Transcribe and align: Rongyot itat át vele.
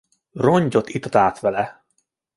Rongyot 0.31 0.89
itat 0.89 1.15
át 1.15 1.39
vele. 1.39 1.85